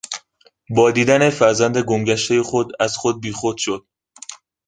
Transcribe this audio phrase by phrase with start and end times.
[0.69, 3.87] با دیدن فرزند گم گشتهی خود از خود بیخود شد.